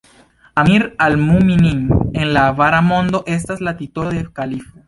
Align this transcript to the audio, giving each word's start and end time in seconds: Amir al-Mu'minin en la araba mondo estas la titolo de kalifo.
Amir 0.55 0.95
al-Mu'minin 0.97 1.83
en 2.15 2.33
la 2.33 2.47
araba 2.47 2.81
mondo 2.81 3.23
estas 3.27 3.61
la 3.61 3.77
titolo 3.77 4.09
de 4.19 4.27
kalifo. 4.43 4.79